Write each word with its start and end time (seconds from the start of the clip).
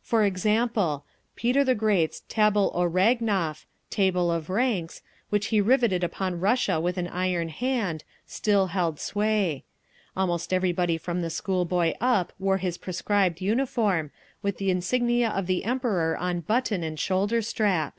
For 0.00 0.24
example, 0.24 1.04
Peter 1.36 1.62
the 1.62 1.74
Great's 1.74 2.22
_Tabel 2.26 2.70
o 2.74 2.84
Rangov—_Table 2.88 4.34
of 4.34 4.48
Ranks—which 4.48 5.46
he 5.48 5.60
rivetted 5.60 6.02
upon 6.02 6.40
Russia 6.40 6.80
with 6.80 6.96
an 6.96 7.06
iron 7.06 7.48
hand, 7.50 8.02
still 8.26 8.68
held 8.68 8.98
sway. 8.98 9.62
Almost 10.16 10.54
everybody 10.54 10.96
from 10.96 11.20
the 11.20 11.28
school 11.28 11.66
boy 11.66 11.92
up 12.00 12.32
wore 12.38 12.56
his 12.56 12.78
prescribed 12.78 13.42
uniform, 13.42 14.10
with 14.40 14.56
the 14.56 14.70
insignia 14.70 15.28
of 15.28 15.46
the 15.46 15.64
Emperor 15.64 16.16
on 16.16 16.40
button 16.40 16.82
and 16.82 16.98
shoulder 16.98 17.42
strap. 17.42 17.98